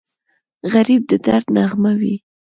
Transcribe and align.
غریب 0.73 1.01
د 1.11 1.13
درد 1.25 1.47
نغمه 1.55 1.93
وي 1.99 2.15